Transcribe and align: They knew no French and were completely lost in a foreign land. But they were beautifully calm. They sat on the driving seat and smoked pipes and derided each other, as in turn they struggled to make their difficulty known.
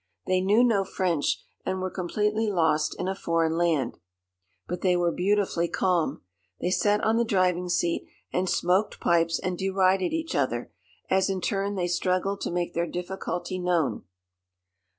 They 0.25 0.41
knew 0.41 0.63
no 0.63 0.83
French 0.83 1.43
and 1.63 1.79
were 1.79 1.91
completely 1.91 2.47
lost 2.49 2.95
in 2.99 3.07
a 3.07 3.13
foreign 3.13 3.55
land. 3.55 3.99
But 4.67 4.81
they 4.81 4.97
were 4.97 5.11
beautifully 5.11 5.67
calm. 5.67 6.23
They 6.59 6.71
sat 6.71 7.03
on 7.03 7.17
the 7.17 7.23
driving 7.23 7.69
seat 7.69 8.07
and 8.33 8.49
smoked 8.49 8.99
pipes 8.99 9.37
and 9.37 9.59
derided 9.59 10.11
each 10.11 10.33
other, 10.33 10.71
as 11.11 11.29
in 11.29 11.39
turn 11.39 11.75
they 11.75 11.87
struggled 11.87 12.41
to 12.41 12.49
make 12.51 12.73
their 12.73 12.87
difficulty 12.87 13.59
known. 13.59 14.05